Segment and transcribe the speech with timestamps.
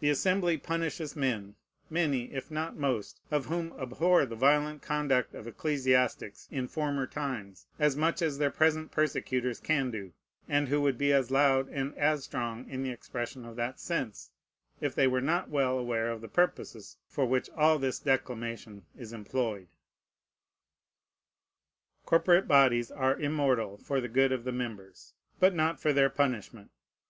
[0.00, 1.54] The Assembly punishes men,
[1.88, 7.66] many, if not most, of whom abhor the violent conduct of ecclesiastics in former times
[7.78, 10.12] as much as their present persecutors can do,
[10.50, 14.30] and who would be as loud and as strong in the expression of that sense,
[14.82, 19.14] if they were not well aware of the purposes for which all this declamation is
[19.14, 19.68] employed.
[22.04, 26.70] Corporate bodies are immortal for the good of the members, but not for their punishment.